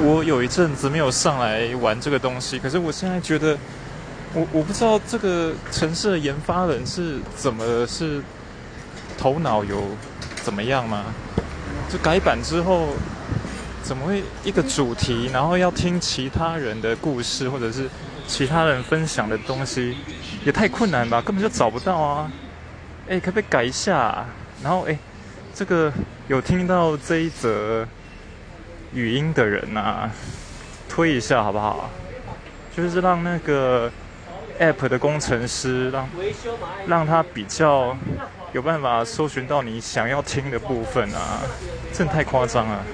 [0.00, 3.56] 我有一阵子没有上来玩这个东西，可是我现在觉得，
[4.34, 8.20] 我我不知道这个城市的研发人是怎么是
[9.16, 9.82] 头脑有
[10.42, 11.04] 怎么样吗？
[11.88, 12.88] 就改版之后，
[13.82, 17.88] 怎么会一个主题，然后要听其他人的故事，或者是
[18.26, 19.96] 其他人分享的东西，
[20.44, 21.22] 也太困难吧？
[21.22, 22.32] 根本就找不到啊！
[23.08, 24.26] 哎，可不可以改一下？
[24.62, 24.98] 然后哎，
[25.54, 25.92] 这个
[26.26, 27.86] 有听到这一则。
[28.94, 30.08] 语音的人呐，
[30.88, 31.90] 推一下好不好？
[32.74, 33.90] 就是让那个
[34.58, 36.08] App 的工程师让
[36.86, 37.96] 让他比较
[38.52, 41.42] 有办法搜寻到你想要听的部分啊，
[41.92, 42.84] 这太夸张了。